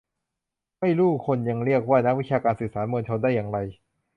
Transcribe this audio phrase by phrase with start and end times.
[0.81, 3.57] ไม่รู่คนยังเรียกว่า "นักวิชาการสื่อสารมวลชน" ได้อย่างไร